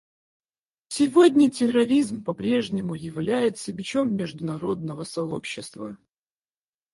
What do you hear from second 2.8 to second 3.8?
является